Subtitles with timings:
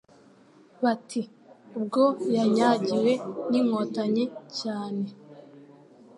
[0.83, 2.03] Bati:Ubwo
[2.35, 3.11] yanyagiwe
[3.49, 4.25] n'Inkotanyi
[4.59, 5.05] cyane,